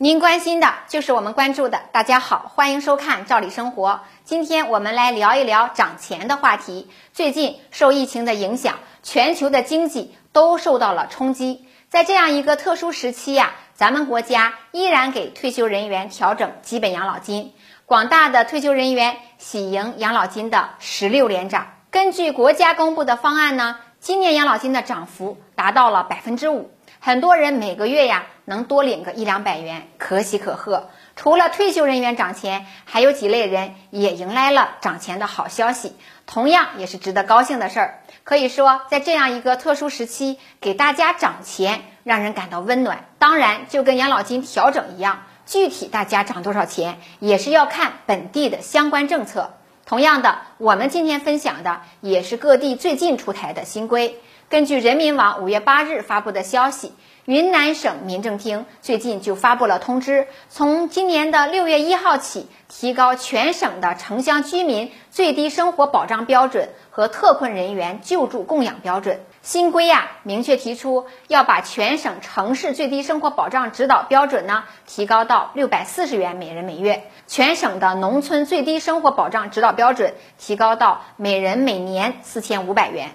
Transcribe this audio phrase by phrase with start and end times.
[0.00, 1.80] 您关心的就是我们关注的。
[1.90, 3.90] 大家好，欢迎收看《赵理生活》。
[4.22, 6.88] 今天我们来聊一聊涨钱的话题。
[7.12, 11.66] 最近受疫情的影响，全球的经济都受到了冲击。
[11.88, 17.52] 在这样一个特殊时期呀，咱们国家依然给退休人员调整基本养老金，
[17.84, 21.72] 广大的退休人员喜迎养老金的十六连涨。
[21.90, 26.70] 根据国家公布的方案呢，今年养老金的涨幅达到了百分之五。
[27.00, 30.88] 很多人每个月呀能多领个一两百元，可喜可贺。
[31.16, 38.00] 除了退休人员涨钱，还有几类人也迎来了涨钱的好消息，同样也是值得高兴的事儿。
[38.24, 43.04] 可以说，在这样一个特殊时期，给大家涨钱，让人感到温暖。
[43.18, 49.50] 当然，就跟养老金调整一样，具体大家涨多少钱，也是要看本地的相关政策。
[49.84, 54.18] 同样的，我们今天分享的也是各地最近出台的新规。
[54.50, 56.94] 根据人民网五月八日发布的消息，
[57.26, 69.20] 云南省民政厅最近就发布了通知，从今年的六月一号起，提高全省的城乡居民最低生活保障标准和特困人员救助供养标准。
[69.42, 83.10] 新规呀，明确提出要把全省城市最低生活保障指导标准呢提高到六百四十元每人每月，全省的农村最低生活保障指导标准提高到每人每年四千五百元。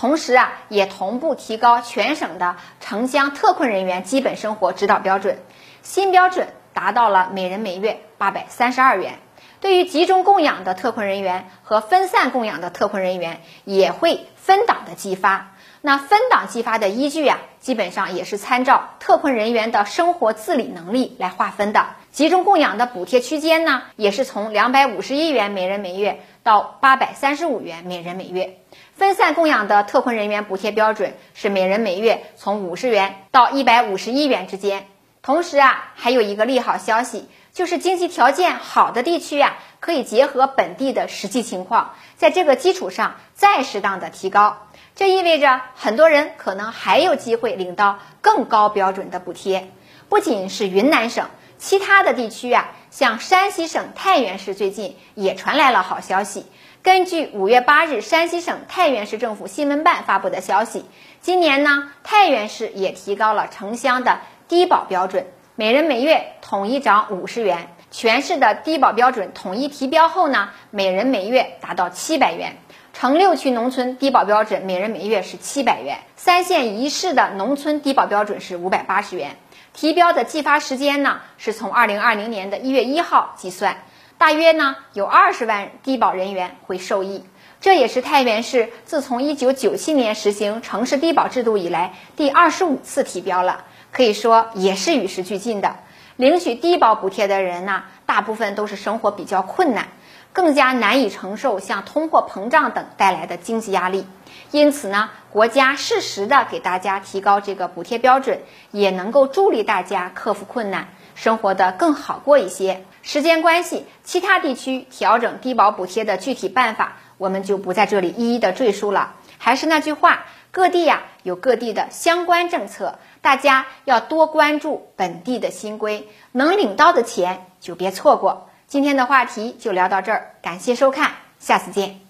[0.00, 5.40] 同时啊，也同步提高全省的城乡特困人员基本生活指导标准，
[5.82, 9.18] 新标准达到了每人每月八百三十二元。
[9.60, 15.50] 对于集中供养的特困人员和分散供养的特困人员，也会分档的计发。
[15.80, 21.86] 那分档激发的依据啊，基本上也是参照特困人员的生活自理能力来划分的。
[22.10, 28.58] 集中供养的补贴区间呢，也是从两百五十一元每人每月到八百三十五元每人每月。
[28.96, 34.84] 分散供养的特困人员补贴标准是每人每月从五十元到一百五十一元之间。
[35.22, 44.56] 同时啊，还有一个利好消息，就是经济条件好的地区啊，可以结合本地的实际情况，在这个基础上再适当的提高。
[44.98, 49.70] 这意味着很多人可能还有机会领到更高标准的补贴。
[50.08, 56.46] 不仅是云南省，其他的地区啊，像山西省太原市最近也传来了好消息。
[56.82, 60.84] 根据五月八日山西省太原市政府新闻办发布的消息，
[61.20, 67.68] 今年呢，太原市也提高了城乡的低保标准，每人每月统一涨五十元。
[67.90, 72.56] 全市的低保标准统一提标后呢，每人每月达到七百元。
[72.92, 79.36] 城六区农村低保标准每人每月是七百元，三县一市的农村低保标准是五百八十元。
[79.72, 83.76] 提标的计发时间呢，是从二零二零年的一月一号计算。
[84.16, 87.24] 大约呢有二十万低保人员会受益，
[87.60, 95.76] 这也是太原市自从一九九七年实行城市低保制度以来第二十五次提标了，可以说也是与时俱进的。
[96.18, 99.86] 领取低保补贴的人呢，大部分都是生活比较困难，
[100.32, 104.04] 更加难以承受像通货膨胀等带来的经济压力，
[104.50, 108.40] 因此呢，国家适时的给大家提高这个补贴标准，
[108.72, 110.88] 也能够助力大家克服困难。
[111.14, 112.84] 生活的更好过一些。
[113.02, 119.14] 时间关系，其他地区调整低保补贴的具体办法，我们就不在这里一一的赘述了。
[119.38, 128.48] 还是那句话，各地呀有各地的相关政策，大家要多关注本地的新规，能领到的钱就别错过。
[128.66, 132.00] 今天的话题就聊到这儿，感谢收看，下次见。